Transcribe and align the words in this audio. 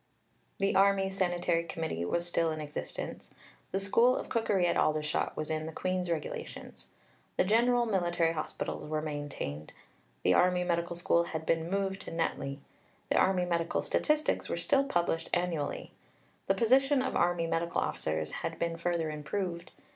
The 0.57 0.73
Army 0.75 1.11
Sanitary 1.11 1.63
Committee 1.63 2.05
was 2.05 2.25
still 2.27 2.49
in 2.49 2.59
existence. 2.59 3.29
The 3.71 3.79
School 3.79 4.17
of 4.17 4.29
Cookery 4.29 4.65
at 4.65 4.75
Aldershot 4.75 5.37
was 5.37 5.51
in 5.51 5.67
the 5.67 5.71
Queen's 5.71 6.09
Regulations. 6.09 6.87
The 7.37 7.43
General 7.43 7.85
Military 7.85 8.33
Hospitals 8.33 8.87
were 8.89 9.03
maintained. 9.03 9.73
The 10.23 10.33
Army 10.33 10.63
Medical 10.63 10.95
School 10.95 11.25
had 11.25 11.45
been 11.45 11.69
moved 11.69 12.01
to 12.01 12.11
Netley. 12.11 12.61
The 13.09 13.17
Army 13.19 13.45
Medical 13.45 13.83
Statistics 13.83 14.49
were 14.49 14.57
still 14.57 14.85
published 14.85 15.29
annually. 15.35 15.91
The 16.47 16.55
position 16.55 17.03
of 17.03 17.15
Army 17.15 17.45
Medical 17.45 17.81
Officers 17.81 18.31
had 18.31 18.57
been 18.57 18.77
further 18.77 19.11
improved. 19.11 19.69